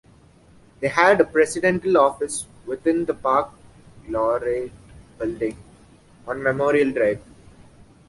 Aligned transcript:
They 0.79 0.87
had 0.87 1.21
a 1.21 1.23
presidential 1.23 1.95
office 1.95 2.47
within 2.65 3.05
the 3.05 3.13
Park 3.13 3.51
Laureate 4.07 4.71
Building 5.19 5.55
on 6.27 6.41
Memorial 6.41 6.91
Drive. 6.91 7.21